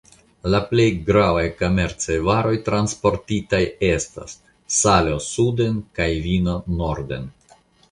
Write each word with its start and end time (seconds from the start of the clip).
La 0.53 0.59
plej 0.69 0.85
gravaj 1.09 1.43
komercaj 1.59 2.17
varoj 2.29 2.53
transportitaj 2.71 3.61
estas 3.91 4.35
salo 4.81 5.21
suden 5.29 5.79
kaj 6.01 6.11
vino 6.27 6.59
norden. 6.83 7.33